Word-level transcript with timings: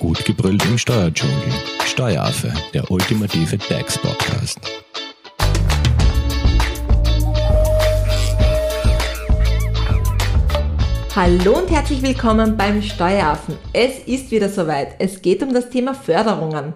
Gut 0.00 0.24
gebrüllt 0.24 0.64
im 0.64 0.78
Steuerdschungel. 0.78 1.52
Steueraffe, 1.84 2.50
der 2.72 2.90
ultimative 2.90 3.58
DAX-Podcast. 3.58 4.58
Hallo 11.14 11.58
und 11.58 11.70
herzlich 11.70 12.00
willkommen 12.00 12.56
beim 12.56 12.80
Steueraffen. 12.80 13.58
Es 13.74 13.98
ist 14.06 14.30
wieder 14.30 14.48
soweit. 14.48 14.94
Es 14.98 15.20
geht 15.20 15.42
um 15.42 15.52
das 15.52 15.68
Thema 15.68 15.92
Förderungen, 15.92 16.72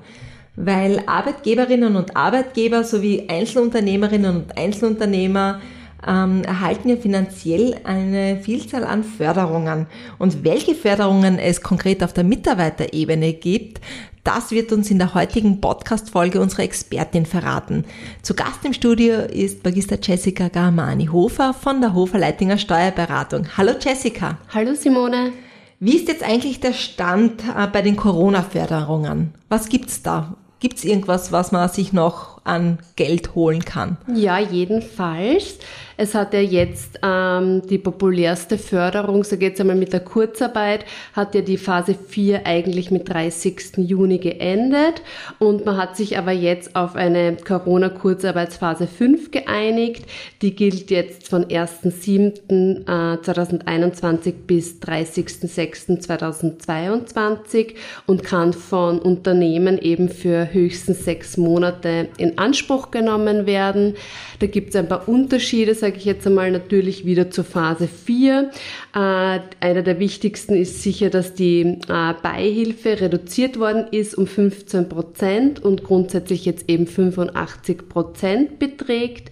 weil 0.56 1.02
Arbeitgeberinnen 1.06 1.96
und 1.96 2.14
Arbeitgeber 2.14 2.84
sowie 2.84 3.24
Einzelunternehmerinnen 3.26 4.36
und 4.36 4.58
Einzelunternehmer 4.58 5.62
ähm, 6.06 6.42
erhalten 6.44 6.88
ja 6.88 6.96
finanziell 6.96 7.76
eine 7.84 8.40
Vielzahl 8.40 8.84
an 8.84 9.04
Förderungen. 9.04 9.86
Und 10.18 10.44
welche 10.44 10.74
Förderungen 10.74 11.38
es 11.38 11.60
konkret 11.60 12.02
auf 12.02 12.12
der 12.12 12.24
Mitarbeiterebene 12.24 13.32
gibt, 13.32 13.80
das 14.24 14.52
wird 14.52 14.72
uns 14.72 14.90
in 14.90 14.98
der 14.98 15.12
heutigen 15.14 15.60
Podcast-Folge 15.60 16.40
unsere 16.40 16.62
Expertin 16.62 17.26
verraten. 17.26 17.84
Zu 18.22 18.34
Gast 18.34 18.64
im 18.64 18.72
Studio 18.72 19.20
ist 19.20 19.62
Magister 19.64 19.98
Jessica 20.00 20.48
Garmani-Hofer 20.48 21.52
von 21.52 21.82
der 21.82 21.92
Hofer 21.92 22.18
Leitinger 22.18 22.56
Steuerberatung. 22.56 23.46
Hallo 23.58 23.72
Jessica. 23.78 24.38
Hallo 24.54 24.74
Simone. 24.74 25.32
Wie 25.78 25.96
ist 25.96 26.08
jetzt 26.08 26.22
eigentlich 26.22 26.60
der 26.60 26.72
Stand 26.72 27.42
äh, 27.42 27.66
bei 27.66 27.82
den 27.82 27.96
Corona-Förderungen? 27.96 29.34
Was 29.50 29.68
gibt's 29.68 30.00
da? 30.00 30.36
Gibt 30.58 30.78
es 30.78 30.84
irgendwas, 30.84 31.30
was 31.30 31.52
man 31.52 31.68
sich 31.68 31.92
noch 31.92 32.33
an 32.44 32.78
Geld 32.96 33.34
holen 33.34 33.64
kann? 33.64 33.96
Ja, 34.14 34.38
jedenfalls. 34.38 35.58
Es 35.96 36.14
hat 36.14 36.34
ja 36.34 36.40
jetzt 36.40 36.98
ähm, 37.02 37.62
die 37.68 37.78
populärste 37.78 38.58
Förderung, 38.58 39.22
so 39.22 39.36
geht's 39.36 39.60
einmal 39.60 39.76
mit 39.76 39.92
der 39.92 40.00
Kurzarbeit, 40.00 40.84
hat 41.12 41.36
ja 41.36 41.40
die 41.40 41.56
Phase 41.56 41.94
4 41.94 42.44
eigentlich 42.46 42.90
mit 42.90 43.08
30. 43.08 43.76
Juni 43.76 44.18
geendet 44.18 45.02
und 45.38 45.64
man 45.64 45.76
hat 45.76 45.96
sich 45.96 46.18
aber 46.18 46.32
jetzt 46.32 46.74
auf 46.74 46.96
eine 46.96 47.36
Corona-Kurzarbeitsphase 47.36 48.88
5 48.88 49.30
geeinigt. 49.30 50.06
Die 50.42 50.56
gilt 50.56 50.90
jetzt 50.90 51.28
von 51.28 51.44
1.7.2021 51.44 54.26
äh, 54.26 54.32
bis 54.32 54.80
30.06.2022 54.80 57.74
und 58.06 58.24
kann 58.24 58.52
von 58.52 58.98
Unternehmen 58.98 59.78
eben 59.78 60.08
für 60.08 60.52
höchstens 60.52 61.04
sechs 61.04 61.36
Monate 61.36 62.08
in 62.16 62.33
Anspruch 62.38 62.90
genommen 62.90 63.46
werden. 63.46 63.94
Da 64.40 64.46
gibt 64.46 64.70
es 64.70 64.76
ein 64.76 64.88
paar 64.88 65.08
Unterschiede, 65.08 65.74
sage 65.74 65.96
ich 65.96 66.04
jetzt 66.04 66.26
einmal, 66.26 66.50
natürlich 66.50 67.04
wieder 67.04 67.30
zur 67.30 67.44
Phase 67.44 67.88
4. 67.88 68.50
Äh, 68.94 68.98
einer 68.98 69.82
der 69.82 69.98
wichtigsten 69.98 70.54
ist 70.54 70.82
sicher, 70.82 71.10
dass 71.10 71.34
die 71.34 71.78
äh, 71.88 72.14
Beihilfe 72.22 73.00
reduziert 73.00 73.58
worden 73.58 73.86
ist 73.90 74.14
um 74.16 74.26
15 74.26 74.88
Prozent 74.88 75.62
und 75.62 75.84
grundsätzlich 75.84 76.44
jetzt 76.44 76.68
eben 76.68 76.86
85 76.86 77.88
Prozent 77.88 78.58
beträgt 78.58 79.30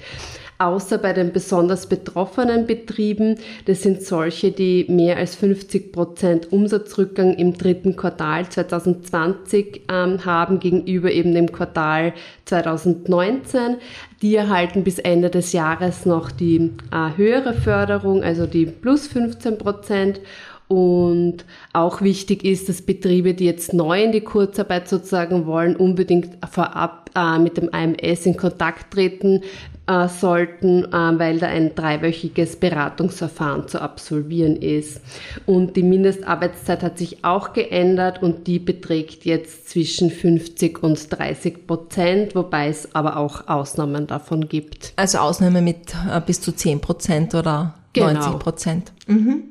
außer 0.62 0.98
bei 0.98 1.12
den 1.12 1.32
besonders 1.32 1.86
betroffenen 1.86 2.66
Betrieben. 2.66 3.36
Das 3.66 3.82
sind 3.82 4.02
solche, 4.02 4.52
die 4.52 4.86
mehr 4.88 5.16
als 5.16 5.34
50 5.34 5.92
Prozent 5.92 6.52
Umsatzrückgang 6.52 7.34
im 7.34 7.54
dritten 7.54 7.96
Quartal 7.96 8.48
2020 8.48 9.82
ähm, 9.90 10.24
haben 10.24 10.60
gegenüber 10.60 11.10
eben 11.10 11.34
dem 11.34 11.50
Quartal 11.50 12.12
2019. 12.44 13.76
Die 14.22 14.36
erhalten 14.36 14.84
bis 14.84 14.98
Ende 14.98 15.30
des 15.30 15.52
Jahres 15.52 16.06
noch 16.06 16.30
die 16.30 16.70
äh, 16.92 17.16
höhere 17.16 17.54
Förderung, 17.54 18.22
also 18.22 18.46
die 18.46 18.66
plus 18.66 19.08
15 19.08 19.58
Prozent. 19.58 20.20
Und 20.68 21.44
auch 21.74 22.00
wichtig 22.00 22.44
ist, 22.44 22.70
dass 22.70 22.80
Betriebe, 22.80 23.34
die 23.34 23.44
jetzt 23.44 23.74
neu 23.74 24.04
in 24.04 24.12
die 24.12 24.22
Kurzarbeit 24.22 24.88
sozusagen 24.88 25.44
wollen, 25.44 25.76
unbedingt 25.76 26.38
vorab 26.50 27.10
äh, 27.14 27.38
mit 27.38 27.58
dem 27.58 27.68
AMS 27.74 28.24
in 28.24 28.38
Kontakt 28.38 28.90
treten, 28.90 29.42
äh, 29.86 30.08
sollten, 30.08 30.84
äh, 30.84 31.18
weil 31.18 31.38
da 31.38 31.48
ein 31.48 31.74
dreiwöchiges 31.74 32.56
Beratungsverfahren 32.56 33.68
zu 33.68 33.80
absolvieren 33.80 34.56
ist. 34.56 35.00
Und 35.46 35.76
die 35.76 35.82
Mindestarbeitszeit 35.82 36.82
hat 36.82 36.98
sich 36.98 37.24
auch 37.24 37.52
geändert 37.52 38.22
und 38.22 38.46
die 38.46 38.58
beträgt 38.58 39.24
jetzt 39.24 39.68
zwischen 39.68 40.10
50 40.10 40.82
und 40.82 41.06
30 41.10 41.66
Prozent, 41.66 42.34
wobei 42.34 42.68
es 42.68 42.94
aber 42.94 43.16
auch 43.16 43.48
Ausnahmen 43.48 44.06
davon 44.06 44.48
gibt. 44.48 44.92
Also 44.96 45.18
Ausnahmen 45.18 45.64
mit 45.64 45.94
äh, 46.10 46.20
bis 46.24 46.40
zu 46.40 46.52
10 46.52 46.80
Prozent 46.80 47.34
oder 47.34 47.74
genau. 47.92 48.12
90 48.12 48.38
Prozent. 48.38 48.92
Mhm. 49.06 49.42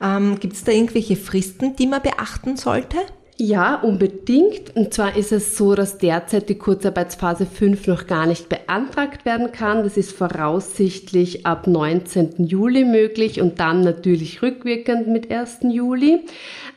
Ähm, 0.00 0.38
Gibt 0.38 0.54
es 0.54 0.64
da 0.64 0.72
irgendwelche 0.72 1.16
Fristen, 1.16 1.74
die 1.76 1.86
man 1.86 2.02
beachten 2.02 2.56
sollte? 2.56 2.98
Ja, 3.38 3.74
unbedingt. 3.74 4.74
Und 4.76 4.94
zwar 4.94 5.14
ist 5.14 5.30
es 5.30 5.58
so, 5.58 5.74
dass 5.74 5.98
derzeit 5.98 6.48
die 6.48 6.56
Kurzarbeitsphase 6.56 7.44
5 7.44 7.86
noch 7.86 8.06
gar 8.06 8.26
nicht 8.26 8.48
beantragt 8.48 9.26
werden 9.26 9.52
kann. 9.52 9.84
Das 9.84 9.98
ist 9.98 10.12
voraussichtlich 10.12 11.44
ab 11.44 11.66
19. 11.66 12.46
Juli 12.46 12.86
möglich 12.86 13.42
und 13.42 13.60
dann 13.60 13.82
natürlich 13.82 14.40
rückwirkend 14.40 15.08
mit 15.08 15.30
1. 15.30 15.58
Juli. 15.64 16.20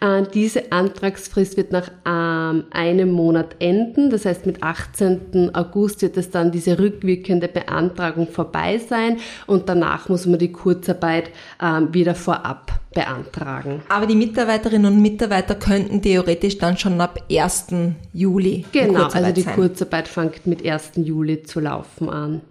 Äh, 0.02 0.24
diese 0.34 0.72
Antragsfrist 0.72 1.58
wird 1.58 1.72
nach 1.72 1.90
ähm, 2.06 2.66
einem 2.72 3.12
Monat 3.12 3.56
enden. 3.60 4.10
Das 4.10 4.26
heißt, 4.26 4.46
mit 4.46 4.64
18. 4.64 5.54
August 5.54 6.02
wird 6.02 6.18
es 6.18 6.32
dann 6.32 6.52
diese 6.52 6.80
rückwirkende 6.80 7.48
Beantragung 7.48 8.28
vorbei 8.28 8.78
sein 8.78 9.18
und 9.48 9.68
danach 9.70 10.10
muss 10.10 10.26
man 10.26 10.40
die 10.40 10.52
Kurzarbeit 10.52 11.32
ähm, 11.62 11.94
wieder 11.94 12.16
vorab 12.16 12.80
beantragen. 12.94 13.82
Aber 13.90 14.08
die 14.08 14.16
Mitarbeiterinnen 14.16 14.92
und 14.94 15.02
Mitarbeiter 15.02 15.56
könnten 15.56 16.02
theoretisch 16.02 16.58
dann 16.58 16.78
schon 16.78 17.00
ab 17.02 17.20
1. 17.30 17.68
Juli. 18.14 18.66
Genau, 18.72 19.06
also 19.06 19.32
die 19.32 19.42
sein. 19.42 19.56
Kurzarbeit 19.56 20.08
fängt 20.08 20.48
mit 20.48 20.66
1. 20.66 20.92
Juli 20.96 21.44
zu 21.44 21.60
laufen 21.60 22.10
an. 22.10 22.42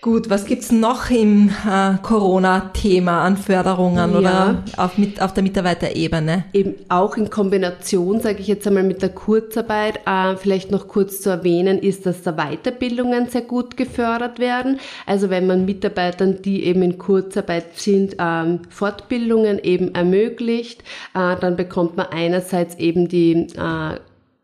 Gut, 0.00 0.30
was 0.30 0.44
gibt's 0.44 0.70
noch 0.70 1.10
im 1.10 1.48
äh, 1.48 1.94
Corona-Thema 2.00 3.24
an 3.24 3.36
Förderungen 3.36 4.12
ja. 4.12 4.18
oder 4.18 4.62
auf, 4.76 4.96
mit, 4.96 5.20
auf 5.20 5.34
der 5.34 5.42
Mitarbeiterebene? 5.42 6.44
Eben 6.52 6.76
auch 6.88 7.16
in 7.16 7.30
Kombination, 7.30 8.20
sage 8.20 8.38
ich 8.38 8.46
jetzt 8.46 8.64
einmal, 8.68 8.84
mit 8.84 9.02
der 9.02 9.08
Kurzarbeit. 9.08 9.98
Äh, 10.06 10.36
vielleicht 10.36 10.70
noch 10.70 10.86
kurz 10.86 11.20
zu 11.20 11.30
erwähnen 11.30 11.80
ist, 11.80 12.06
dass 12.06 12.22
da 12.22 12.36
Weiterbildungen 12.36 13.28
sehr 13.28 13.42
gut 13.42 13.76
gefördert 13.76 14.38
werden. 14.38 14.78
Also 15.04 15.30
wenn 15.30 15.48
man 15.48 15.64
Mitarbeitern, 15.64 16.42
die 16.42 16.62
eben 16.62 16.82
in 16.82 16.98
Kurzarbeit 16.98 17.76
sind, 17.76 18.14
ähm, 18.20 18.60
Fortbildungen 18.70 19.58
eben 19.58 19.96
ermöglicht, 19.96 20.82
äh, 21.16 21.34
dann 21.40 21.56
bekommt 21.56 21.96
man 21.96 22.06
einerseits 22.06 22.76
eben 22.76 23.08
die 23.08 23.48
äh, 23.56 23.98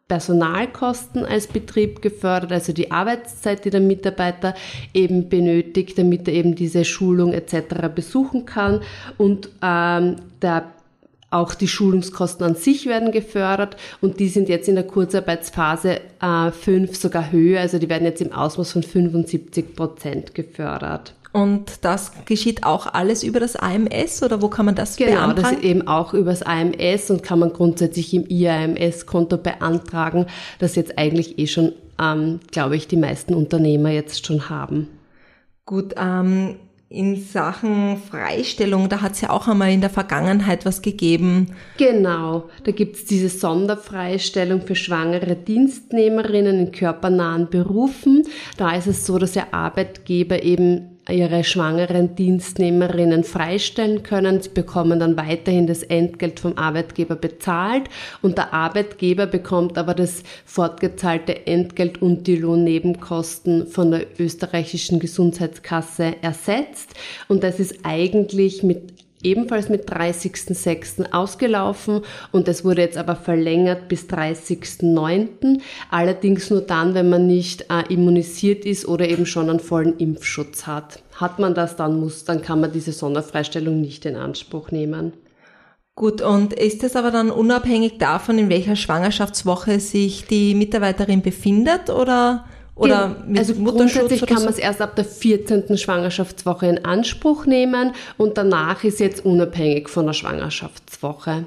Personalkosten 0.09 1.25
als 1.25 1.47
Betrieb 1.47 2.03
gefördert, 2.03 2.53
also 2.53 2.73
die 2.75 2.91
Arbeitszeit, 2.91 3.65
die 3.65 3.71
der 3.71 3.81
Mitarbeiter 3.81 4.55
eben 4.93 5.31
benötigt, 5.31 5.97
damit 5.99 6.29
er 6.29 6.35
eben 6.35 6.55
diese 6.55 6.85
Schulung 6.85 7.33
etc. 7.33 7.89
besuchen 7.95 8.45
kann 8.45 8.83
und 9.17 9.49
ähm, 9.63 10.17
der 10.43 10.71
auch 11.31 11.55
die 11.55 11.69
Schulungskosten 11.69 12.47
an 12.47 12.55
sich 12.55 12.87
werden 12.87 13.11
gefördert 13.11 13.77
und 14.01 14.21
die 14.21 14.29
sind 14.29 14.49
jetzt 14.49 14.69
in 14.69 14.77
der 14.77 14.87
Kurzarbeitsphase 14.87 16.01
äh, 16.21 16.51
5 16.51 16.95
sogar 16.95 17.33
höher, 17.33 17.61
also 17.61 17.79
die 17.79 17.89
werden 17.89 18.05
jetzt 18.05 18.21
im 18.23 18.33
Ausmaß 18.33 18.73
von 18.73 18.83
75 18.83 19.75
Prozent 19.75 20.35
gefördert. 20.35 21.15
Und 21.35 21.85
das 21.85 22.13
geschieht 22.27 22.63
auch 22.63 22.87
alles 22.87 23.25
über 23.25 23.41
das 23.41 23.57
AMS 23.57 24.23
oder 24.23 24.41
wo 24.41 24.47
kann 24.47 24.67
man 24.67 24.77
das 24.77 24.95
genau, 24.95 25.11
beantragen? 25.11 25.43
Genau, 25.43 25.51
das 25.57 25.65
eben 25.65 25.89
auch 25.89 26.15
über 26.15 26.31
das 26.31 26.43
AMS 26.43 27.11
und 27.11 27.25
kann 27.25 27.41
man 27.41 27.53
grundsätzlich 27.53 28.15
im 28.15 28.25
IAMS-Konto 28.29 29.39
beantragen, 29.39 30.27
das 30.61 30.77
jetzt 30.77 30.97
eigentlich 30.97 31.37
eh 31.41 31.49
schon, 31.49 31.73
ähm, 32.01 32.39
glaube 32.53 32.77
ich, 32.77 32.87
die 32.87 32.97
meisten 32.97 33.35
Unternehmer 33.35 33.91
jetzt 33.91 34.25
schon 34.25 34.49
haben. 34.49 34.87
Gut, 35.67 35.97
ähm, 35.97 36.55
in 36.89 37.21
Sachen 37.21 37.97
Freistellung, 37.97 38.89
da 38.89 39.01
hat 39.01 39.15
es 39.15 39.23
ja 39.23 39.31
auch 39.31 39.49
einmal 39.49 39.73
in 39.73 39.81
der 39.81 39.91
Vergangenheit 39.91 40.65
was 40.65 40.83
gegeben. 40.83 41.57
Genau, 41.79 42.49
da 42.63 42.71
gibt 42.71 42.95
es 42.95 43.07
diese 43.07 43.29
Sonderfreistellung 43.29 44.63
für 44.63 44.77
schwangere 44.77 45.35
Dienstnehmerinnen 45.35 46.67
in 46.67 46.71
körpernahen 46.71 47.51
Berufen. 47.51 48.23
Da 48.57 48.77
ist 48.77 48.87
es 48.87 49.05
so, 49.05 49.19
dass 49.19 49.33
der 49.33 49.53
Arbeitgeber 49.53 50.45
eben 50.45 50.94
ihre 51.11 51.45
schwangeren 51.45 52.15
Dienstnehmerinnen 52.15 53.25
freistellen 53.25 54.03
können. 54.03 54.41
Sie 54.41 54.49
bekommen 54.49 55.01
dann 55.01 55.17
weiterhin 55.17 55.67
das 55.67 55.83
Entgelt 55.83 56.41
vom 56.41 56.57
Arbeitgeber 56.57 57.17
bezahlt 57.17 57.85
und 58.23 58.39
der 58.39 58.55
Arbeitgeber 58.55 59.27
bekommt 59.27 59.77
aber 59.77 59.95
das 59.95 60.23
fortgezahlte 60.45 61.47
Entgelt 61.47 62.01
und 62.01 62.27
die 62.27 62.37
Lohnnebenkosten 62.37 63.67
von 63.67 63.91
der 63.91 64.07
österreichischen 64.19 64.99
Gesundheitskasse 64.99 66.17
ersetzt. 66.23 66.95
Und 67.29 67.43
das 67.43 67.61
ist 67.61 67.81
eigentlich 67.83 68.63
mit 68.63 69.04
ebenfalls 69.25 69.69
mit 69.69 69.89
30.06. 69.91 71.13
ausgelaufen 71.13 72.03
und 72.33 72.49
es 72.49 72.65
wurde 72.65 72.83
jetzt 72.83 72.97
aber 72.97 73.17
verlängert 73.17 73.89
bis 73.89 74.05
30.09. 74.05 75.61
Allerdings 75.91 76.51
nur 76.51 76.61
dann, 76.61 76.95
wenn 76.95 77.09
man 77.09 77.27
nicht 77.27 77.67
äh, 77.71 77.93
immunisiert 77.93 78.65
ist 78.65 78.87
oder 78.87 79.09
eben 79.09 79.27
schon 79.27 79.51
einen 79.51 79.61
vollen 79.61 79.99
Impfschutz 79.99 80.67
hat. 80.67 81.03
Hat 81.15 81.39
man 81.39 81.55
das, 81.55 81.77
dann 81.77 81.99
muss, 81.99 82.25
dann 82.25 82.43
kann 82.43 82.61
man 82.61 82.73
diese 82.73 82.93
Sonderfreistellung 82.93 83.81
nicht 83.81 84.05
in 84.05 84.17
Anspruch 84.17 84.71
nehmen. 84.71 85.13
Gut, 85.97 86.23
und 86.23 86.53
ist 86.53 86.83
es 86.83 86.97
aber 86.97 87.13
dann 87.13 87.31
unabhängig 87.31 87.99
davon, 87.99 88.37
in 88.37 88.49
welcher 88.49 88.75
Schwangerschaftswoche 88.75 89.79
sich 89.79 90.27
die 90.27 90.57
Mitarbeiterin 90.57 91.23
befindet 91.23 91.89
oder, 91.89 92.47
oder 92.77 93.17
mit 93.27 93.39
also 93.39 93.55
grundsätzlich 93.55 94.27
kann 94.27 94.43
man 94.43 94.49
es 94.49 94.59
erst 94.59 94.81
ab 94.81 94.97
der 94.97 95.05
14. 95.05 95.79
Schwangerschaftswoche 95.79 96.67
in 96.67 96.85
Anspruch 96.85 97.47
nehmen 97.47 97.93
und 98.17 98.37
danach 98.37 98.83
ist 98.83 98.99
jetzt 99.01 99.25
unabhängig 99.25 99.89
von 99.89 100.07
der 100.07 100.13
Schwangerschaftswoche. 100.13 101.47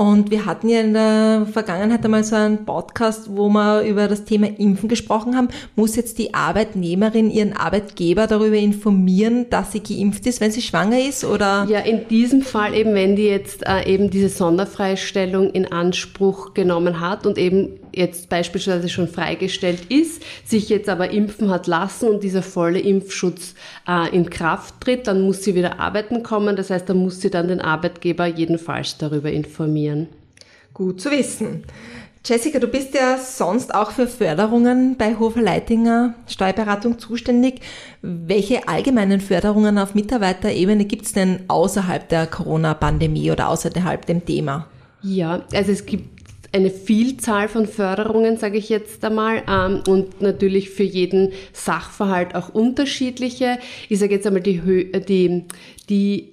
Und 0.00 0.30
wir 0.30 0.46
hatten 0.46 0.70
ja 0.70 0.80
in 0.80 0.94
der 0.94 1.46
Vergangenheit 1.52 2.02
einmal 2.02 2.24
so 2.24 2.34
einen 2.34 2.64
Podcast, 2.64 3.36
wo 3.36 3.50
wir 3.50 3.82
über 3.82 4.08
das 4.08 4.24
Thema 4.24 4.46
Impfen 4.46 4.88
gesprochen 4.88 5.36
haben. 5.36 5.48
Muss 5.76 5.94
jetzt 5.94 6.18
die 6.18 6.32
Arbeitnehmerin 6.32 7.30
ihren 7.30 7.52
Arbeitgeber 7.52 8.26
darüber 8.26 8.56
informieren, 8.56 9.50
dass 9.50 9.72
sie 9.72 9.82
geimpft 9.82 10.24
ist, 10.24 10.40
wenn 10.40 10.52
sie 10.52 10.62
schwanger 10.62 10.98
ist? 10.98 11.22
Oder? 11.22 11.66
Ja, 11.68 11.80
in 11.80 12.08
diesem 12.08 12.40
Fall 12.40 12.74
eben, 12.74 12.94
wenn 12.94 13.14
die 13.14 13.26
jetzt 13.26 13.66
äh, 13.66 13.84
eben 13.84 14.08
diese 14.08 14.30
Sonderfreistellung 14.30 15.50
in 15.50 15.70
Anspruch 15.70 16.54
genommen 16.54 17.00
hat 17.00 17.26
und 17.26 17.36
eben 17.36 17.80
jetzt 17.92 18.28
beispielsweise 18.28 18.88
schon 18.88 19.08
freigestellt 19.08 19.90
ist, 19.90 20.22
sich 20.44 20.68
jetzt 20.68 20.88
aber 20.88 21.10
impfen 21.10 21.50
hat 21.50 21.66
lassen 21.66 22.08
und 22.08 22.22
dieser 22.22 22.42
volle 22.42 22.78
Impfschutz 22.78 23.54
äh, 23.86 24.14
in 24.14 24.30
Kraft 24.30 24.80
tritt, 24.80 25.06
dann 25.06 25.22
muss 25.22 25.42
sie 25.42 25.54
wieder 25.54 25.78
arbeiten 25.80 26.22
kommen. 26.22 26.56
Das 26.56 26.70
heißt, 26.70 26.88
dann 26.88 26.98
muss 26.98 27.20
sie 27.20 27.30
dann 27.30 27.48
den 27.48 27.60
Arbeitgeber 27.60 28.26
jedenfalls 28.26 28.96
darüber 28.98 29.30
informieren. 29.30 29.89
Gut 30.72 31.00
zu 31.00 31.10
wissen. 31.10 31.64
Jessica, 32.24 32.58
du 32.58 32.68
bist 32.68 32.94
ja 32.94 33.16
sonst 33.16 33.74
auch 33.74 33.92
für 33.92 34.06
Förderungen 34.06 34.96
bei 34.98 35.16
Hofer 35.18 35.40
Leitinger 35.40 36.14
Steuerberatung 36.26 36.98
zuständig. 36.98 37.60
Welche 38.02 38.68
allgemeinen 38.68 39.20
Förderungen 39.20 39.78
auf 39.78 39.94
Mitarbeiterebene 39.94 40.84
gibt 40.84 41.06
es 41.06 41.12
denn 41.12 41.40
außerhalb 41.48 42.08
der 42.10 42.26
Corona-Pandemie 42.26 43.30
oder 43.30 43.48
außerhalb 43.48 44.04
dem 44.04 44.24
Thema? 44.24 44.68
Ja, 45.02 45.46
also 45.54 45.72
es 45.72 45.86
gibt 45.86 46.20
eine 46.52 46.70
Vielzahl 46.70 47.48
von 47.48 47.66
Förderungen, 47.66 48.36
sage 48.36 48.58
ich 48.58 48.68
jetzt 48.68 49.04
einmal, 49.04 49.42
ähm, 49.48 49.82
und 49.86 50.20
natürlich 50.20 50.70
für 50.70 50.82
jeden 50.82 51.32
Sachverhalt 51.52 52.34
auch 52.34 52.50
unterschiedliche. 52.50 53.58
Ich 53.88 53.98
sage 53.98 54.14
jetzt 54.14 54.26
einmal 54.26 54.42
die, 54.42 54.56
äh, 54.92 55.00
die, 55.00 55.44
die 55.88 56.32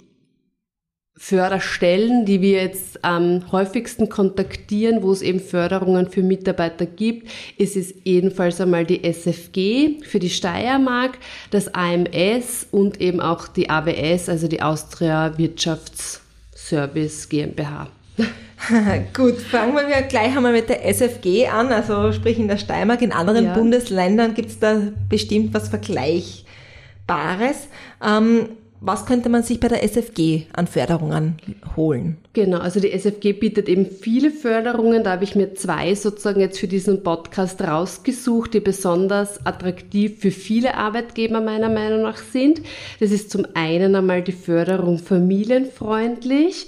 Förderstellen, 1.20 2.26
die 2.26 2.42
wir 2.42 2.62
jetzt 2.62 3.04
am 3.04 3.52
häufigsten 3.52 4.08
kontaktieren, 4.08 5.02
wo 5.02 5.12
es 5.12 5.24
eben 5.24 5.40
Förderungen 5.40 6.12
für 6.12 6.22
Mitarbeiter 6.22 6.86
gibt, 6.86 7.28
ist 7.58 7.76
es 7.76 7.92
jedenfalls 8.04 8.62
einmal 8.62 8.86
die 8.86 9.04
SFG 9.04 10.04
für 10.04 10.20
die 10.20 10.30
Steiermark, 10.30 11.18
das 11.50 11.74
AMS 11.74 12.68
und 12.70 13.02
eben 13.02 13.20
auch 13.20 13.48
die 13.48 13.68
AWS, 13.68 14.30
also 14.30 14.48
die 14.48 14.62
Austria 14.62 15.36
Wirtschaftsservice 15.40 17.30
GmbH. 17.30 17.88
Gut, 19.16 19.38
fangen 19.38 19.76
wir 19.76 20.02
gleich 20.04 20.38
einmal 20.38 20.54
mit 20.54 20.70
der 20.70 20.86
SFG 20.86 21.48
an, 21.48 21.72
also 21.72 22.12
sprich 22.12 22.38
in 22.38 22.48
der 22.48 22.58
Steiermark. 22.58 23.02
In 23.02 23.12
anderen 23.12 23.46
ja. 23.46 23.54
Bundesländern 23.56 24.36
gibt 24.36 24.50
es 24.50 24.60
da 24.60 24.82
bestimmt 25.10 25.52
was 25.54 25.70
Vergleichbares. 25.70 27.68
Ähm, 28.06 28.50
was 28.80 29.06
könnte 29.06 29.30
man 29.30 29.42
sich 29.42 29.60
bei 29.60 29.68
der 29.68 29.84
SFG 29.84 30.46
an 30.54 30.68
Förderungen 30.68 31.38
holen? 31.76 32.18
Genau, 32.34 32.60
also 32.60 32.80
die 32.80 32.92
SFG 32.92 33.34
bietet 33.34 33.68
eben 33.70 33.88
viele 33.88 34.30
Förderungen. 34.30 35.04
Da 35.04 35.14
habe 35.14 35.24
ich 35.24 35.36
mir 35.36 35.56
zwei 35.56 35.96
sozusagen 35.96 36.40
jetzt 36.40 36.60
für 36.60 36.68
diesen 36.68 37.02
Podcast 37.02 37.60
rausgesucht, 37.62 38.54
die 38.54 38.60
besonders 38.60 39.46
attraktiv 39.46 40.20
für 40.20 40.32
viele 40.32 40.76
Arbeitgeber 40.76 41.42
meiner 41.42 41.70
Meinung 41.70 42.04
nach 42.04 42.18
sind. 42.18 42.62
Das 43.00 43.12
ist 43.12 43.32
zum 43.32 43.48
einen 43.56 43.96
einmal 43.96 44.22
die 44.22 44.32
Förderung 44.32 45.00
familienfreundlich 45.00 46.68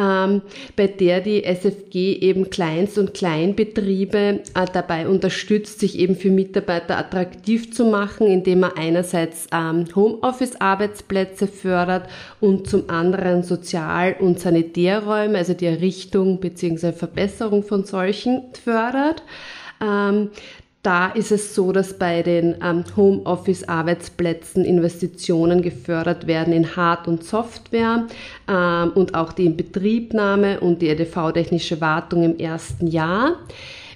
ähm, 0.00 0.42
bei 0.76 0.86
der 0.86 1.20
die 1.20 1.44
SFG 1.44 2.14
eben 2.20 2.50
Kleinst- 2.50 2.98
und 2.98 3.12
Kleinbetriebe 3.14 4.40
äh, 4.54 4.66
dabei 4.72 5.06
unterstützt, 5.06 5.80
sich 5.80 5.98
eben 5.98 6.16
für 6.16 6.30
Mitarbeiter 6.30 6.96
attraktiv 6.98 7.74
zu 7.74 7.84
machen, 7.84 8.26
indem 8.26 8.62
er 8.62 8.78
einerseits 8.78 9.46
ähm, 9.52 9.84
Homeoffice-Arbeitsplätze 9.94 11.46
fördert 11.46 12.08
und 12.40 12.68
zum 12.68 12.88
anderen 12.88 13.42
Sozial- 13.42 14.16
und 14.18 14.40
Sanitärräume, 14.40 15.38
also 15.38 15.54
die 15.54 15.66
Errichtung 15.66 16.40
bzw. 16.40 16.92
Verbesserung 16.92 17.62
von 17.62 17.84
solchen 17.84 18.42
fördert. 18.64 19.22
Ähm, 19.82 20.30
da 20.82 21.08
ist 21.08 21.30
es 21.30 21.54
so, 21.54 21.72
dass 21.72 21.98
bei 21.98 22.22
den 22.22 22.56
ähm, 22.62 22.84
Homeoffice-Arbeitsplätzen 22.96 24.64
Investitionen 24.64 25.60
gefördert 25.60 26.26
werden 26.26 26.54
in 26.54 26.74
Hard- 26.74 27.06
und 27.06 27.22
Software 27.22 28.06
ähm, 28.48 28.92
und 28.94 29.14
auch 29.14 29.32
die 29.32 29.44
Inbetriebnahme 29.44 30.60
und 30.60 30.80
die 30.80 30.88
EDV-technische 30.88 31.80
Wartung 31.82 32.22
im 32.22 32.38
ersten 32.38 32.86
Jahr. 32.86 33.36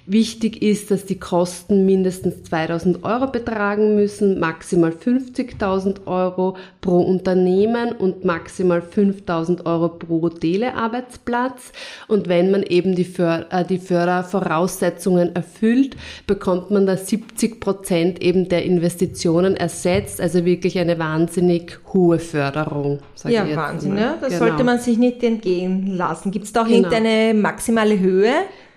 Wichtig 0.07 0.61
ist, 0.61 0.91
dass 0.91 1.05
die 1.05 1.17
Kosten 1.17 1.85
mindestens 1.87 2.43
2000 2.43 3.03
Euro 3.03 3.25
betragen 3.25 3.95
müssen, 3.95 4.39
maximal 4.39 4.91
50.000 4.91 6.05
Euro 6.05 6.57
pro 6.79 6.99
Unternehmen 7.01 7.91
und 7.93 8.23
maximal 8.23 8.83
5000 8.83 9.65
Euro 9.65 9.89
pro 9.89 10.29
Telearbeitsplatz. 10.29 11.71
Und 12.07 12.29
wenn 12.29 12.51
man 12.51 12.61
eben 12.61 12.93
die, 12.93 13.03
För 13.03 13.47
äh, 13.49 13.65
die 13.65 13.79
Fördervoraussetzungen 13.79 15.35
erfüllt, 15.35 15.97
bekommt 16.27 16.69
man 16.69 16.85
da 16.85 16.97
70 16.97 17.59
Prozent 17.59 18.21
eben 18.21 18.47
der 18.47 18.63
Investitionen 18.63 19.55
ersetzt. 19.55 20.21
Also 20.21 20.45
wirklich 20.45 20.77
eine 20.77 20.99
wahnsinnig 20.99 21.79
hohe 21.93 22.19
Förderung. 22.19 22.99
Ja, 23.27 23.43
Wahnsinn, 23.55 23.97
ja. 23.97 24.17
Das 24.21 24.29
genau. 24.29 24.45
sollte 24.45 24.63
man 24.63 24.77
sich 24.77 24.99
nicht 24.99 25.23
entgehen 25.23 25.97
lassen. 25.97 26.29
Gibt 26.29 26.45
es 26.45 26.53
da 26.53 26.61
auch 26.61 26.67
genau. 26.67 26.89
irgendeine 26.89 27.33
maximale 27.33 27.99
Höhe? 27.99 28.33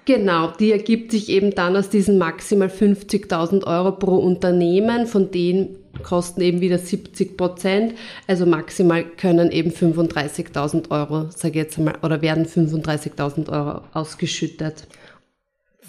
Genau, 0.08 0.52
die 0.58 0.72
ergibt 0.72 1.12
sich 1.12 1.28
eben 1.28 1.54
dann 1.54 1.76
aus 1.76 1.90
diesen 1.90 2.16
maximal 2.16 2.68
50.000 2.68 3.66
Euro 3.66 3.92
pro 3.92 4.16
Unternehmen, 4.16 5.06
von 5.06 5.30
denen 5.30 5.76
kosten 6.02 6.40
eben 6.40 6.62
wieder 6.62 6.78
70 6.78 7.36
Prozent, 7.36 7.92
also 8.26 8.46
maximal 8.46 9.04
können 9.04 9.52
eben 9.52 9.70
35.000 9.70 10.90
Euro, 10.90 11.26
sage 11.28 11.50
ich 11.50 11.54
jetzt 11.56 11.76
einmal, 11.76 11.96
oder 12.02 12.22
werden 12.22 12.46
35.000 12.46 13.52
Euro 13.52 13.82
ausgeschüttet. 13.92 14.86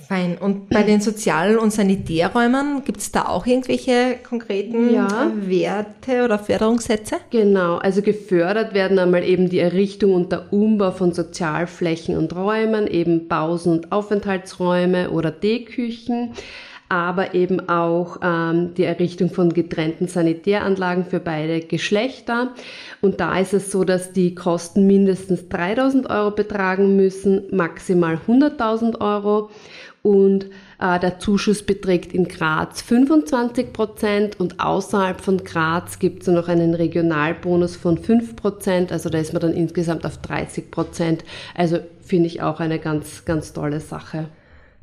Fein. 0.08 0.38
Und 0.38 0.70
bei 0.70 0.84
den 0.84 1.02
Sozial- 1.02 1.58
und 1.58 1.72
Sanitärräumen 1.72 2.84
gibt 2.84 3.00
es 3.00 3.12
da 3.12 3.26
auch 3.26 3.46
irgendwelche 3.46 4.18
konkreten 4.28 4.94
ja. 4.94 5.32
Werte 5.36 6.24
oder 6.24 6.40
Förderungssätze? 6.40 7.18
Genau, 7.30 7.78
also 7.78 8.02
gefördert 8.02 8.74
werden 8.74 8.98
einmal 9.00 9.24
eben 9.24 9.50
die 9.50 9.60
Errichtung 9.60 10.14
und 10.14 10.32
der 10.32 10.52
Umbau 10.52 10.92
von 10.92 11.14
Sozialflächen 11.14 12.18
und 12.18 12.36
Räumen, 12.36 12.88
eben 12.88 13.28
Pausen- 13.28 13.74
und 13.74 13.92
Aufenthaltsräume 13.92 15.12
oder 15.12 15.32
D-Küchen 15.32 16.34
aber 16.90 17.36
eben 17.36 17.70
auch 17.70 18.18
ähm, 18.22 18.74
die 18.74 18.84
Errichtung 18.84 19.30
von 19.30 19.54
getrennten 19.54 20.08
Sanitäranlagen 20.08 21.06
für 21.06 21.20
beide 21.20 21.62
Geschlechter. 21.62 22.54
Und 23.02 23.20
da 23.20 23.40
ist 23.40 23.54
es 23.54 23.72
so, 23.72 23.84
dass 23.84 24.12
die 24.12 24.36
Kosten 24.36 24.88
mindestens 24.88 25.48
3000 25.50 26.10
Euro 26.10 26.32
betragen 26.32 26.96
müssen, 26.96 27.44
maximal 27.52 28.20
100.000 28.28 29.00
Euro 29.00 29.50
und 30.02 30.46
äh, 30.80 31.00
der 31.00 31.20
Zuschuss 31.20 31.64
beträgt 31.64 32.14
in 32.14 32.28
Graz 32.28 32.82
25 32.82 33.74
Prozent 33.74 34.40
und 34.40 34.60
außerhalb 34.60 35.20
von 35.20 35.44
Graz 35.44 36.00
gibt 36.00 36.22
es 36.22 36.28
noch 36.30 36.48
einen 36.48 36.74
Regionalbonus 36.74 37.76
von 37.76 37.98
5 37.98 38.36
Prozent, 38.36 38.92
also 38.92 39.10
da 39.10 39.18
ist 39.18 39.34
man 39.34 39.42
dann 39.42 39.54
insgesamt 39.54 40.06
auf 40.06 40.18
30 40.20 40.72
Prozent. 40.72 41.24
Also 41.54 41.80
finde 42.02 42.28
ich 42.28 42.42
auch 42.42 42.60
eine 42.60 42.80
ganz, 42.80 43.26
ganz 43.26 43.52
tolle 43.52 43.82
Sache. 43.82 44.30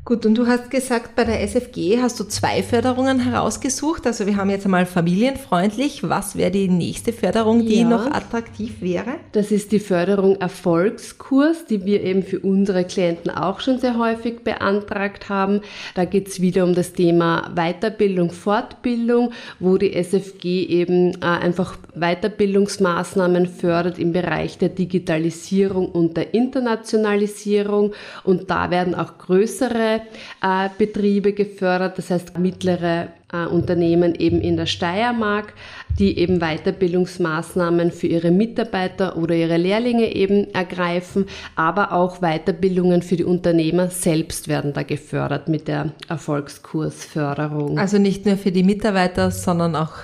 Gut, 0.07 0.25
und 0.25 0.39
du 0.39 0.47
hast 0.47 0.71
gesagt, 0.71 1.17
bei 1.17 1.25
der 1.25 1.43
SFG 1.43 2.01
hast 2.01 2.21
du 2.21 2.25
zwei 2.25 2.63
Förderungen 2.63 3.19
herausgesucht. 3.19 4.07
Also 4.07 4.25
wir 4.25 4.37
haben 4.37 4.51
jetzt 4.51 4.65
einmal 4.65 4.87
familienfreundlich. 4.87 6.09
Was 6.09 6.37
wäre 6.37 6.53
die 6.53 6.69
nächste 6.69 7.13
Förderung, 7.13 7.67
die 7.67 7.81
ja, 7.81 7.89
noch 7.89 8.07
attraktiv 8.07 8.81
wäre? 8.81 9.15
Das 9.33 9.51
ist 9.51 9.73
die 9.73 9.81
Förderung 9.81 10.37
Erfolgskurs, 10.37 11.67
die 11.67 11.85
wir 11.85 12.05
eben 12.05 12.23
für 12.23 12.39
unsere 12.39 12.85
Klienten 12.85 13.33
auch 13.33 13.59
schon 13.59 13.81
sehr 13.81 13.99
häufig 13.99 14.45
beantragt 14.45 15.29
haben. 15.29 15.63
Da 15.97 16.05
geht 16.05 16.29
es 16.29 16.41
wieder 16.41 16.63
um 16.63 16.77
das 16.77 16.93
Thema 16.93 17.51
Weiterbildung, 17.57 18.31
Fortbildung, 18.31 19.33
wo 19.59 19.77
die 19.77 19.93
SFG 19.93 20.67
eben 20.67 21.15
äh, 21.21 21.25
einfach 21.25 21.79
Weiterbildungsmaßnahmen 21.97 23.49
fördert 23.49 23.99
im 23.99 24.13
Bereich 24.13 24.57
der 24.57 24.69
Digitalisierung 24.69 25.91
und 25.91 26.17
der 26.17 26.33
Internationalisierung. 26.33 27.93
Und 28.23 28.51
da 28.51 28.71
werden 28.71 28.95
auch 28.95 29.19
größere 29.19 29.96
äh, 30.43 30.69
Betriebe 30.77 31.33
gefördert, 31.33 31.99
das 31.99 32.11
heißt 32.11 32.39
mittlere 32.39 33.09
äh, 33.33 33.47
Unternehmen 33.47 34.15
eben 34.15 34.41
in 34.41 34.57
der 34.57 34.67
Steiermark, 34.67 35.53
die 35.99 36.19
eben 36.19 36.41
Weiterbildungsmaßnahmen 36.41 37.91
für 37.91 38.07
ihre 38.07 38.31
Mitarbeiter 38.31 39.17
oder 39.17 39.35
ihre 39.35 39.57
Lehrlinge 39.57 40.15
eben 40.15 40.53
ergreifen, 40.55 41.27
aber 41.55 41.93
auch 41.93 42.21
Weiterbildungen 42.21 43.03
für 43.03 43.17
die 43.17 43.25
Unternehmer 43.25 43.89
selbst 43.89 44.49
werden 44.49 44.73
da 44.73 44.83
gefördert 44.83 45.49
mit 45.49 45.69
der 45.69 45.93
Erfolgskursförderung. 46.09 47.79
Also 47.79 47.99
nicht 47.99 48.27
nur 48.27 48.37
für 48.37 48.53
die 48.53 48.63
Mitarbeiter, 48.63 49.31
sondern 49.31 49.77
auch 49.77 49.95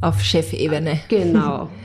auf 0.00 0.22
Chefebene. 0.22 1.00
Genau. 1.08 1.68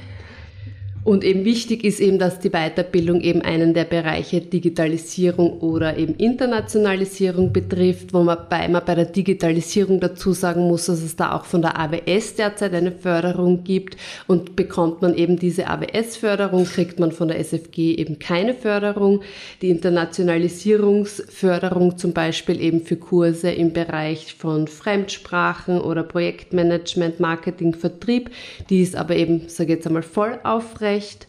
Und 1.05 1.23
eben 1.23 1.45
wichtig 1.45 1.85
ist 1.85 2.01
eben, 2.01 2.19
dass 2.19 2.39
die 2.39 2.49
Weiterbildung 2.49 3.21
eben 3.21 3.41
einen 3.41 3.73
der 3.73 3.85
Bereiche 3.85 4.41
Digitalisierung 4.41 5.59
oder 5.59 5.95
eben 5.97 6.15
Internationalisierung 6.15 7.53
betrifft, 7.53 8.13
wo 8.13 8.21
man 8.21 8.39
bei, 8.49 8.67
man 8.67 8.83
bei 8.85 8.95
der 8.95 9.05
Digitalisierung 9.05 10.01
dazu 10.01 10.33
sagen 10.33 10.67
muss, 10.67 10.87
dass 10.87 11.01
es 11.01 11.15
da 11.15 11.37
auch 11.37 11.45
von 11.45 11.61
der 11.61 11.79
AWS 11.79 12.35
derzeit 12.35 12.73
eine 12.73 12.91
Förderung 12.91 13.63
gibt 13.63 13.95
und 14.27 14.57
bekommt 14.57 15.01
man 15.01 15.15
eben 15.15 15.39
diese 15.39 15.67
AWS-Förderung, 15.67 16.65
kriegt 16.65 16.99
man 16.99 17.13
von 17.13 17.29
der 17.29 17.39
SFG 17.39 17.95
eben 17.95 18.19
keine 18.19 18.53
Förderung. 18.53 19.21
Die 19.61 19.69
Internationalisierungsförderung 19.69 21.97
zum 21.97 22.11
Beispiel 22.11 22.59
eben 22.59 22.81
für 22.81 22.97
Kurse 22.97 23.51
im 23.51 23.71
Bereich 23.71 24.35
von 24.37 24.67
Fremdsprachen 24.67 25.79
oder 25.79 26.03
Projektmanagement, 26.03 27.21
Marketing, 27.21 27.73
Vertrieb, 27.73 28.31
die 28.69 28.81
ist 28.81 28.97
aber 28.97 29.15
eben, 29.15 29.47
sage 29.47 29.71
ich 29.71 29.77
jetzt 29.77 29.87
einmal, 29.87 30.03
voll 30.03 30.37
aufrecht 30.43 30.88
Staatsrecht 30.89 31.27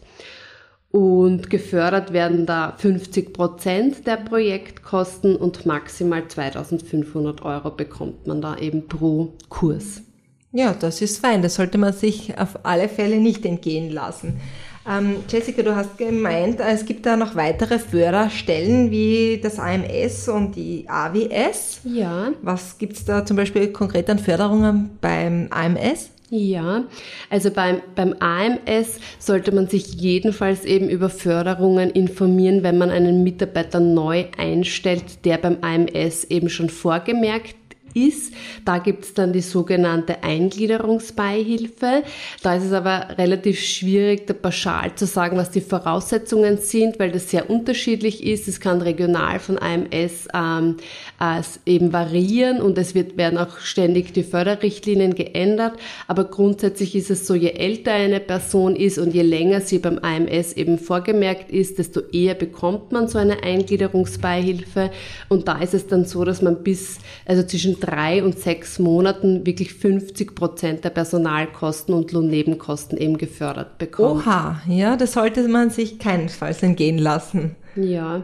und 0.91 1.49
gefördert 1.49 2.11
werden 2.11 2.45
da 2.45 2.75
50 2.77 3.33
Prozent 3.33 4.07
der 4.07 4.17
Projektkosten 4.17 5.37
und 5.37 5.65
maximal 5.65 6.27
2500 6.27 7.43
Euro 7.43 7.71
bekommt 7.71 8.27
man 8.27 8.41
da 8.41 8.57
eben 8.57 8.87
pro 8.87 9.33
Kurs. 9.47 10.01
Ja, 10.51 10.75
das 10.77 11.01
ist 11.01 11.19
fein. 11.19 11.41
Das 11.41 11.55
sollte 11.55 11.77
man 11.77 11.93
sich 11.93 12.37
auf 12.37 12.59
alle 12.63 12.89
Fälle 12.89 13.21
nicht 13.21 13.45
entgehen 13.45 13.89
lassen. 13.89 14.41
Ähm, 14.85 15.17
Jessica, 15.29 15.61
du 15.61 15.73
hast 15.75 15.97
gemeint, 15.97 16.59
es 16.59 16.83
gibt 16.85 17.05
da 17.05 17.15
noch 17.15 17.35
weitere 17.35 17.79
Förderstellen 17.79 18.91
wie 18.91 19.39
das 19.41 19.59
AMS 19.59 20.27
und 20.27 20.57
die 20.57 20.89
AWS. 20.89 21.81
Ja. 21.85 22.33
Was 22.41 22.77
gibt 22.77 22.97
es 22.97 23.05
da 23.05 23.25
zum 23.25 23.37
Beispiel 23.37 23.71
konkret 23.71 24.09
an 24.09 24.19
Förderungen 24.19 24.89
beim 24.99 25.47
AMS? 25.51 26.09
Ja, 26.33 26.85
also 27.29 27.51
beim, 27.51 27.81
beim 27.93 28.15
AMS 28.21 29.01
sollte 29.19 29.53
man 29.53 29.67
sich 29.67 29.95
jedenfalls 29.95 30.63
eben 30.63 30.87
über 30.87 31.09
Förderungen 31.09 31.89
informieren, 31.89 32.63
wenn 32.63 32.77
man 32.77 32.89
einen 32.89 33.21
Mitarbeiter 33.21 33.81
neu 33.81 34.23
einstellt, 34.37 35.25
der 35.25 35.37
beim 35.37 35.57
AMS 35.59 36.23
eben 36.23 36.47
schon 36.47 36.69
vorgemerkt 36.69 37.55
ist. 37.93 38.33
Da 38.65 38.77
gibt 38.77 39.05
es 39.05 39.13
dann 39.13 39.33
die 39.33 39.41
sogenannte 39.41 40.23
Eingliederungsbeihilfe. 40.23 42.03
Da 42.41 42.55
ist 42.55 42.65
es 42.65 42.73
aber 42.73 43.17
relativ 43.17 43.59
schwierig, 43.59 44.27
da 44.27 44.33
pauschal 44.33 44.95
zu 44.95 45.05
sagen, 45.05 45.37
was 45.37 45.51
die 45.51 45.61
Voraussetzungen 45.61 46.57
sind, 46.57 46.99
weil 46.99 47.11
das 47.11 47.29
sehr 47.29 47.49
unterschiedlich 47.49 48.23
ist. 48.23 48.47
Es 48.47 48.59
kann 48.59 48.81
regional 48.81 49.39
von 49.39 49.57
AMS 49.59 50.27
ähm, 50.33 50.77
äh, 51.19 51.41
eben 51.65 51.93
variieren 51.93 52.61
und 52.61 52.77
es 52.77 52.95
wird, 52.95 53.17
werden 53.17 53.37
auch 53.37 53.59
ständig 53.59 54.13
die 54.13 54.23
Förderrichtlinien 54.23 55.15
geändert. 55.15 55.73
Aber 56.07 56.25
grundsätzlich 56.25 56.95
ist 56.95 57.11
es 57.11 57.27
so, 57.27 57.35
je 57.35 57.51
älter 57.51 57.93
eine 57.93 58.19
Person 58.19 58.75
ist 58.75 58.97
und 58.97 59.13
je 59.13 59.21
länger 59.21 59.61
sie 59.61 59.79
beim 59.79 59.99
AMS 59.99 60.53
eben 60.53 60.79
vorgemerkt 60.79 61.51
ist, 61.51 61.79
desto 61.79 62.01
eher 62.11 62.35
bekommt 62.35 62.91
man 62.91 63.07
so 63.07 63.17
eine 63.17 63.43
Eingliederungsbeihilfe. 63.43 64.91
Und 65.29 65.47
da 65.47 65.59
ist 65.59 65.73
es 65.73 65.87
dann 65.87 66.05
so, 66.05 66.23
dass 66.23 66.41
man 66.41 66.63
bis, 66.63 66.97
also 67.25 67.43
zwischen 67.43 67.79
drei 67.81 68.23
und 68.23 68.39
sechs 68.39 68.79
Monaten 68.79 69.45
wirklich 69.45 69.73
50 69.73 70.35
Prozent 70.35 70.83
der 70.85 70.89
Personalkosten 70.91 71.93
und 71.93 72.11
Lohnnebenkosten 72.11 72.97
eben 72.97 73.17
gefördert 73.17 73.77
bekommt. 73.77 74.25
Oha, 74.25 74.61
ja, 74.67 74.95
das 74.95 75.13
sollte 75.13 75.47
man 75.47 75.69
sich 75.69 75.99
keinesfalls 75.99 76.63
entgehen 76.63 76.97
lassen. 76.97 77.55
Ja. 77.75 78.23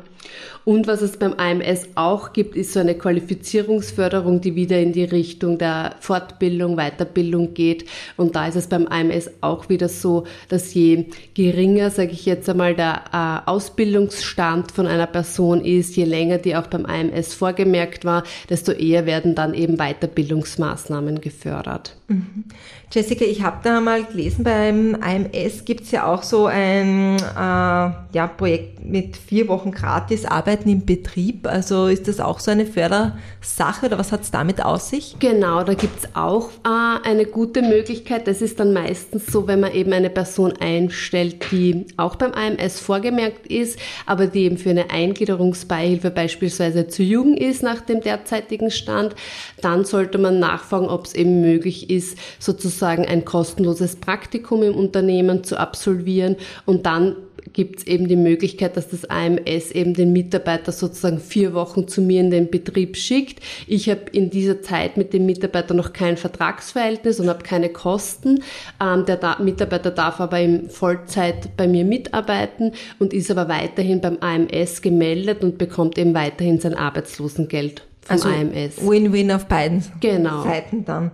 Und 0.65 0.87
was 0.87 1.01
es 1.01 1.17
beim 1.17 1.33
AMS 1.33 1.89
auch 1.95 2.33
gibt, 2.33 2.55
ist 2.57 2.73
so 2.73 2.81
eine 2.81 2.95
Qualifizierungsförderung, 2.95 4.41
die 4.41 4.55
wieder 4.55 4.79
in 4.79 4.91
die 4.91 5.05
Richtung 5.05 5.57
der 5.57 5.95
Fortbildung, 6.01 6.75
Weiterbildung 6.75 7.53
geht. 7.53 7.85
Und 8.17 8.35
da 8.35 8.47
ist 8.47 8.55
es 8.55 8.67
beim 8.67 8.87
AMS 8.87 9.29
auch 9.39 9.69
wieder 9.69 9.87
so, 9.87 10.25
dass 10.49 10.73
je 10.73 11.05
geringer, 11.33 11.89
sage 11.89 12.11
ich 12.11 12.25
jetzt 12.25 12.49
einmal, 12.49 12.75
der 12.75 13.03
äh, 13.45 13.49
Ausbildungsstand 13.49 14.73
von 14.73 14.87
einer 14.87 15.07
Person 15.07 15.63
ist, 15.63 15.95
je 15.95 16.03
länger 16.03 16.37
die 16.37 16.55
auch 16.55 16.67
beim 16.67 16.85
AMS 16.85 17.33
vorgemerkt 17.33 18.03
war, 18.03 18.23
desto 18.49 18.73
eher 18.73 19.05
werden 19.05 19.35
dann 19.35 19.53
eben 19.53 19.77
Weiterbildungsmaßnahmen 19.77 21.21
gefördert. 21.21 21.95
Mhm. 22.09 22.43
Jessica, 22.89 23.25
ich 23.25 23.43
habe 23.43 23.57
da 23.63 23.81
mal 23.81 24.05
gelesen, 24.05 24.45
beim 24.45 24.95
AMS 25.01 25.65
gibt 25.65 25.83
es 25.83 25.91
ja 25.91 26.05
auch 26.05 26.23
so 26.23 26.45
ein 26.45 27.17
äh, 27.17 27.21
ja, 27.35 28.31
Projekt 28.37 28.85
mit 28.85 29.17
vier 29.17 29.49
Wochen 29.49 29.71
gratis 29.71 30.23
Arbeiten 30.23 30.69
im 30.69 30.85
Betrieb. 30.85 31.47
Also 31.47 31.87
ist 31.87 32.07
das 32.07 32.21
auch 32.21 32.39
so 32.39 32.49
eine 32.49 32.65
Fördersache 32.65 33.87
oder 33.87 33.99
was 33.99 34.13
hat 34.13 34.21
es 34.21 34.31
damit 34.31 34.63
aus 34.63 34.89
sich? 34.89 35.17
Genau, 35.19 35.65
da 35.65 35.73
gibt 35.73 35.99
es 35.99 36.15
auch 36.15 36.49
äh, 36.63 37.05
eine 37.05 37.25
gute 37.25 37.61
Möglichkeit. 37.61 38.25
Das 38.25 38.41
ist 38.41 38.57
dann 38.61 38.71
meistens 38.71 39.25
so, 39.27 39.47
wenn 39.47 39.59
man 39.59 39.73
eben 39.73 39.91
eine 39.91 40.09
Person 40.09 40.53
einstellt, 40.57 41.51
die 41.51 41.87
auch 41.97 42.15
beim 42.15 42.31
AMS 42.31 42.79
vorgemerkt 42.79 43.47
ist, 43.47 43.77
aber 44.05 44.27
die 44.27 44.43
eben 44.43 44.57
für 44.57 44.69
eine 44.69 44.91
Eingliederungsbeihilfe 44.91 46.09
beispielsweise 46.09 46.87
zu 46.87 47.03
jung 47.03 47.35
ist 47.35 47.63
nach 47.63 47.81
dem 47.81 47.99
derzeitigen 47.99 48.71
Stand, 48.71 49.13
dann 49.59 49.83
sollte 49.83 50.19
man 50.19 50.39
nachfragen, 50.39 50.87
ob 50.87 51.05
es 51.05 51.13
eben 51.13 51.41
möglich 51.41 51.89
ist, 51.89 52.17
sozusagen 52.39 52.76
sozusagen 52.77 53.05
ein 53.05 53.25
kostenloses 53.25 53.95
Praktikum 53.95 54.61
im 54.61 54.75
Unternehmen 54.75 55.43
zu 55.43 55.57
absolvieren 55.57 56.35
und 56.65 56.85
dann 56.85 57.15
gibt 57.53 57.79
es 57.79 57.87
eben 57.87 58.07
die 58.07 58.17
Möglichkeit, 58.17 58.77
dass 58.77 58.89
das 58.89 59.05
AMS 59.05 59.71
eben 59.71 59.95
den 59.95 60.13
Mitarbeiter 60.13 60.71
sozusagen 60.71 61.19
vier 61.19 61.53
Wochen 61.53 61.87
zu 61.87 62.01
mir 62.01 62.19
in 62.19 62.29
den 62.29 62.51
Betrieb 62.51 62.97
schickt. 62.97 63.39
Ich 63.65 63.89
habe 63.89 64.01
in 64.11 64.29
dieser 64.29 64.61
Zeit 64.61 64.97
mit 64.97 65.11
dem 65.13 65.25
Mitarbeiter 65.25 65.73
noch 65.73 65.93
kein 65.93 66.17
Vertragsverhältnis 66.17 67.19
und 67.19 67.29
habe 67.29 67.43
keine 67.43 67.69
Kosten. 67.69 68.43
Ähm, 68.83 69.05
der 69.05 69.15
da 69.15 69.39
Mitarbeiter 69.39 69.89
darf 69.89 70.19
aber 70.19 70.39
in 70.39 70.69
Vollzeit 70.69 71.55
bei 71.57 71.67
mir 71.67 71.85
mitarbeiten 71.85 72.73
und 72.99 73.13
ist 73.13 73.31
aber 73.31 73.47
weiterhin 73.47 74.01
beim 74.01 74.17
AMS 74.19 74.81
gemeldet 74.81 75.41
und 75.43 75.57
bekommt 75.57 75.97
eben 75.97 76.13
weiterhin 76.13 76.59
sein 76.59 76.75
Arbeitslosengeld 76.75 77.81
vom 78.01 78.13
also 78.13 78.29
AMS. 78.29 78.85
Win-win 78.85 79.31
auf 79.31 79.45
beiden 79.45 79.83
genau. 80.01 80.43
Seiten 80.43 80.85
dann. 80.85 81.11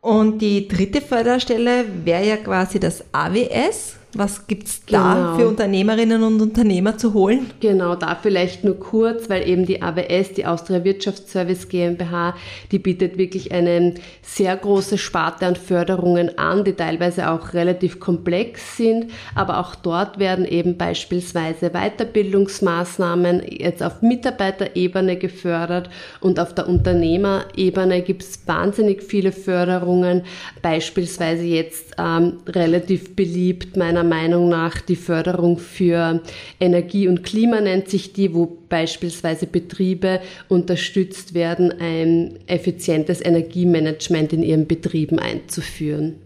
Und 0.00 0.38
die 0.38 0.68
dritte 0.68 1.00
Förderstelle 1.00 1.84
wäre 2.04 2.26
ja 2.26 2.36
quasi 2.36 2.78
das 2.78 3.04
AWS. 3.12 3.96
Was 4.14 4.46
gibt's 4.46 4.82
da 4.86 5.14
Genau. 5.14 5.36
für 5.36 5.48
Unternehmerinnen 5.48 6.22
und 6.22 6.40
Unternehmer 6.40 6.96
zu 6.96 7.12
holen? 7.12 7.50
Genau, 7.60 7.96
da 7.96 8.14
vielleicht 8.14 8.64
nur 8.64 8.78
kurz, 8.78 9.28
weil 9.28 9.46
eben 9.46 9.66
die 9.66 9.82
AWS, 9.82 10.32
die 10.34 10.46
Austria 10.46 10.84
Wirtschaftsservice 10.84 11.68
GmbH, 11.68 12.34
die 12.72 12.78
bietet 12.78 13.18
wirklich 13.18 13.52
eine 13.52 13.94
sehr 14.22 14.56
große 14.56 14.96
Sparte 14.96 15.44
an 15.46 15.56
Förderungen 15.56 16.38
an, 16.38 16.64
die 16.64 16.72
teilweise 16.72 17.30
auch 17.30 17.52
relativ 17.52 18.00
komplex 18.00 18.76
sind, 18.78 19.10
aber 19.34 19.58
auch 19.58 19.74
dort 19.74 20.18
werden 20.18 20.46
eben 20.46 20.78
beispielsweise 20.78 21.70
Weiterbildungsmaßnahmen 21.70 23.42
jetzt 23.50 23.82
auf 23.82 24.00
Mitarbeiterebene 24.02 25.16
gefördert 25.16 25.90
und 26.20 26.40
auf 26.40 26.54
der 26.54 26.68
Unternehmerebene 26.68 28.00
gibt 28.02 28.22
es 28.22 28.46
wahnsinnig 28.46 29.02
viele 29.02 29.32
Förderungen, 29.32 30.22
beispielsweise 30.62 31.44
jetzt 31.44 31.96
ähm, 31.98 32.38
relativ 32.48 33.14
beliebt 33.14 33.76
meiner 33.96 34.26
Meinung 34.26 34.48
nach 34.48 34.80
die 34.80 34.96
Förderung 34.96 35.58
für 35.58 36.20
Energie 36.60 37.08
und 37.08 37.22
Klima 37.22 37.60
nennt 37.60 37.88
sich 37.88 38.12
die, 38.12 38.34
wo 38.34 38.58
beispielsweise 38.68 39.46
Betriebe 39.46 40.20
unterstützt 40.48 41.32
werden, 41.32 41.72
ein 41.80 42.38
effizientes 42.46 43.24
Energiemanagement 43.24 44.32
in 44.32 44.42
ihren 44.42 44.66
Betrieben 44.66 45.18
einzuführen. 45.18 46.16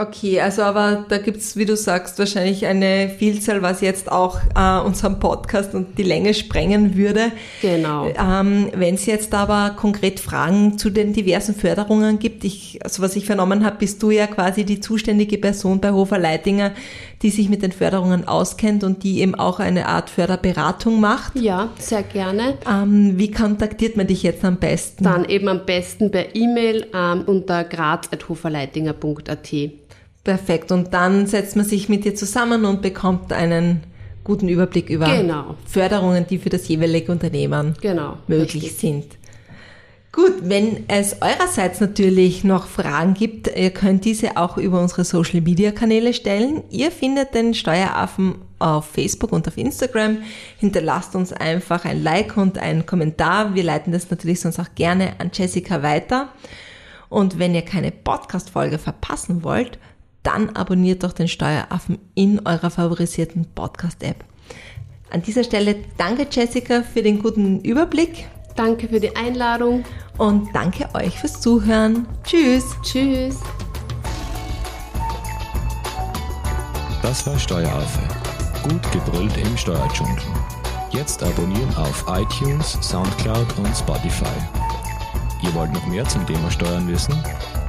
Okay, 0.00 0.40
also 0.40 0.62
aber 0.62 1.04
da 1.10 1.18
gibt's, 1.18 1.56
wie 1.56 1.66
du 1.66 1.76
sagst, 1.76 2.18
wahrscheinlich 2.18 2.64
eine 2.64 3.10
Vielzahl, 3.10 3.60
was 3.60 3.82
jetzt 3.82 4.10
auch 4.10 4.38
äh, 4.56 4.80
unseren 4.80 5.20
Podcast 5.20 5.74
und 5.74 5.98
die 5.98 6.04
Länge 6.04 6.32
sprengen 6.32 6.96
würde. 6.96 7.32
Genau. 7.60 8.08
Ähm, 8.18 8.70
Wenn 8.74 8.94
es 8.94 9.04
jetzt 9.04 9.34
aber 9.34 9.74
konkret 9.76 10.18
Fragen 10.18 10.78
zu 10.78 10.88
den 10.88 11.12
diversen 11.12 11.54
Förderungen 11.54 12.18
gibt, 12.18 12.44
ich, 12.44 12.78
also 12.82 13.02
was 13.02 13.14
ich 13.14 13.26
vernommen 13.26 13.62
habe, 13.62 13.76
bist 13.76 14.02
du 14.02 14.10
ja 14.10 14.26
quasi 14.26 14.64
die 14.64 14.80
zuständige 14.80 15.36
Person 15.36 15.80
bei 15.80 15.92
Hofer 15.92 16.18
Leitinger, 16.18 16.72
die 17.20 17.28
sich 17.28 17.50
mit 17.50 17.62
den 17.62 17.72
Förderungen 17.72 18.26
auskennt 18.26 18.84
und 18.84 19.02
die 19.02 19.20
eben 19.20 19.34
auch 19.34 19.60
eine 19.60 19.86
Art 19.86 20.08
Förderberatung 20.08 20.98
macht. 20.98 21.38
Ja, 21.38 21.68
sehr 21.78 22.04
gerne. 22.04 22.56
Ähm, 22.66 23.18
wie 23.18 23.30
kontaktiert 23.30 23.98
man 23.98 24.06
dich 24.06 24.22
jetzt 24.22 24.46
am 24.46 24.56
besten? 24.56 25.04
Dann 25.04 25.26
eben 25.26 25.48
am 25.48 25.66
besten 25.66 26.10
per 26.10 26.34
E-Mail 26.34 26.86
ähm, 26.94 27.24
unter 27.26 27.64
graz.hoferleitinger.at. 27.64 29.52
Perfekt. 30.24 30.70
Und 30.72 30.92
dann 30.92 31.26
setzt 31.26 31.56
man 31.56 31.64
sich 31.64 31.88
mit 31.88 32.04
dir 32.04 32.14
zusammen 32.14 32.64
und 32.64 32.82
bekommt 32.82 33.32
einen 33.32 33.82
guten 34.24 34.48
Überblick 34.48 34.90
über 34.90 35.06
Genau. 35.06 35.56
Förderungen, 35.66 36.26
die 36.28 36.38
für 36.38 36.50
das 36.50 36.68
jeweilige 36.68 37.10
Unternehmen 37.10 37.74
Genau. 37.80 38.18
möglich 38.26 38.64
richtig. 38.64 38.78
sind. 38.78 39.04
Gut, 40.12 40.34
wenn 40.42 40.84
es 40.88 41.18
eurerseits 41.22 41.80
natürlich 41.80 42.42
noch 42.42 42.66
Fragen 42.66 43.14
gibt, 43.14 43.46
ihr 43.56 43.70
könnt 43.70 44.04
diese 44.04 44.36
auch 44.36 44.56
über 44.58 44.80
unsere 44.80 45.04
Social 45.04 45.40
Media 45.40 45.70
Kanäle 45.70 46.12
stellen. 46.12 46.64
Ihr 46.68 46.90
findet 46.90 47.32
den 47.32 47.54
Steueraffen 47.54 48.34
auf 48.58 48.86
Facebook 48.86 49.32
und 49.32 49.46
auf 49.46 49.56
Instagram. 49.56 50.18
Hinterlasst 50.58 51.14
uns 51.14 51.32
einfach 51.32 51.84
ein 51.84 52.02
Like 52.02 52.36
und 52.36 52.58
einen 52.58 52.86
Kommentar. 52.86 53.54
Wir 53.54 53.62
leiten 53.62 53.92
das 53.92 54.10
natürlich 54.10 54.40
sonst 54.40 54.58
auch 54.58 54.74
gerne 54.74 55.12
an 55.18 55.30
Jessica 55.32 55.84
weiter. 55.84 56.28
Und 57.08 57.38
wenn 57.38 57.54
ihr 57.54 57.62
keine 57.62 57.92
Podcast-Folge 57.92 58.78
verpassen 58.78 59.44
wollt, 59.44 59.78
dann 60.22 60.50
abonniert 60.50 61.02
doch 61.02 61.12
den 61.12 61.28
Steueraffen 61.28 61.98
in 62.14 62.46
eurer 62.46 62.70
favorisierten 62.70 63.46
Podcast-App. 63.54 64.24
An 65.10 65.22
dieser 65.22 65.44
Stelle 65.44 65.76
danke 65.98 66.26
Jessica 66.30 66.82
für 66.82 67.02
den 67.02 67.20
guten 67.22 67.60
Überblick. 67.60 68.28
Danke 68.54 68.88
für 68.88 69.00
die 69.00 69.14
Einladung. 69.16 69.84
Und 70.18 70.48
danke 70.54 70.88
euch 70.94 71.18
fürs 71.18 71.40
Zuhören. 71.40 72.06
Tschüss. 72.24 72.64
Tschüss. 72.82 73.38
Das 77.02 77.26
war 77.26 77.38
Steueraffe. 77.38 78.00
Gut 78.68 78.92
gebrüllt 78.92 79.36
im 79.36 79.56
Steuerdschungel. 79.56 80.22
Jetzt 80.90 81.22
abonnieren 81.22 81.74
auf 81.76 82.04
iTunes, 82.08 82.76
Soundcloud 82.82 83.46
und 83.58 83.74
Spotify. 83.76 84.26
Ihr 85.42 85.54
wollt 85.54 85.72
noch 85.72 85.86
mehr 85.86 86.04
zum 86.06 86.26
Thema 86.26 86.50
Steuern 86.50 86.86
wissen? 86.88 87.14